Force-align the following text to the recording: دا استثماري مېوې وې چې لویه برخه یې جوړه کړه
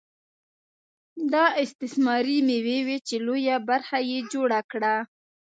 دا 1.33 1.45
استثماري 1.63 2.37
مېوې 2.47 2.79
وې 2.87 2.97
چې 3.07 3.15
لویه 3.27 3.57
برخه 3.69 3.97
یې 4.09 4.19
جوړه 4.33 4.59
کړه 4.71 4.95